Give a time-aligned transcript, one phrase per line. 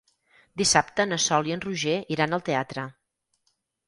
[0.59, 2.87] Dissabte na Sol i en Roger iran al teatre.